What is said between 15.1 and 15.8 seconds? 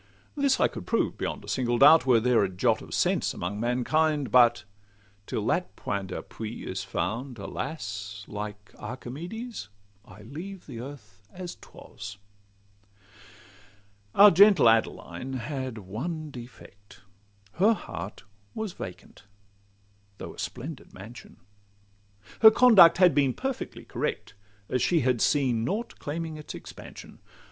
had